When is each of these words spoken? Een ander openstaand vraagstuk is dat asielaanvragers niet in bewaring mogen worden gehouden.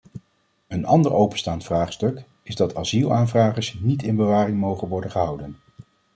Een 0.67 0.85
ander 0.85 1.13
openstaand 1.13 1.63
vraagstuk 1.63 2.23
is 2.43 2.55
dat 2.55 2.75
asielaanvragers 2.75 3.73
niet 3.79 4.03
in 4.03 4.15
bewaring 4.15 4.57
mogen 4.57 4.87
worden 4.87 5.11
gehouden. 5.11 5.55